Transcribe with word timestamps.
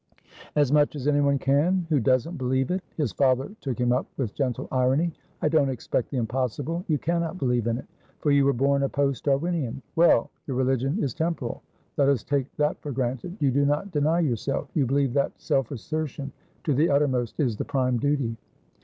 "As 0.55 0.71
much 0.71 0.95
as 0.95 1.07
anyone 1.07 1.37
canwho 1.37 2.01
doesn't 2.01 2.39
believe 2.39 2.71
it." 2.71 2.81
His 2.97 3.11
father 3.11 3.51
took 3.61 3.77
him 3.79 3.91
up 3.91 4.07
with 4.17 4.33
gentle 4.33 4.67
irony. 4.71 5.13
"I 5.43 5.47
don't 5.47 5.69
expect 5.69 6.09
the 6.09 6.17
impossible. 6.17 6.83
You 6.87 6.97
cannot 6.97 7.37
believe 7.37 7.67
in 7.67 7.77
it; 7.77 7.85
for 8.17 8.31
you 8.31 8.45
were 8.45 8.51
born 8.53 8.81
a 8.81 8.89
post 8.89 9.25
Darwinian. 9.25 9.83
Well, 9.95 10.31
your 10.47 10.57
religion 10.57 10.97
is 11.03 11.13
temporal; 11.13 11.61
let 11.97 12.09
us 12.09 12.23
take 12.23 12.51
that 12.55 12.81
for 12.81 12.91
granted. 12.91 13.37
You 13.39 13.51
do 13.51 13.63
not 13.63 13.91
deny 13.91 14.21
yourself; 14.21 14.71
you 14.73 14.87
believe 14.87 15.13
that 15.13 15.39
self 15.39 15.69
assertion 15.69 16.31
to 16.63 16.73
the 16.73 16.89
uttermost 16.89 17.39
is 17.39 17.55
the 17.55 17.65
prime 17.65 17.99
duty." 17.99 18.35